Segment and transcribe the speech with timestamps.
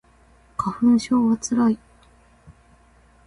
[0.57, 1.77] 花粉症はつらい